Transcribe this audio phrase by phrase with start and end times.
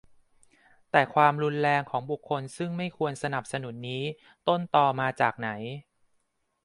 [0.91, 4.03] แต่ความรุนแรงของบุคคลซึ่งไม่ควรสนับสนุนนี้
[4.47, 5.49] ต้นตอมาจากไหน